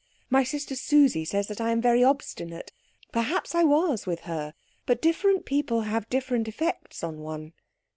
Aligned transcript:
My 0.31 0.43
sister 0.43 0.75
Susie 0.75 1.25
says 1.25 1.51
I 1.61 1.69
am 1.69 1.79
very 1.79 2.03
obstinate. 2.03 2.71
Perhaps 3.11 3.53
I 3.53 3.61
was 3.63 4.07
with 4.07 4.21
her, 4.21 4.55
but 4.87 4.99
different 4.99 5.45
people 5.45 5.81
have 5.81 6.09
different 6.09 6.47
effects 6.47 7.03
on 7.03 7.19
one." 7.19 7.53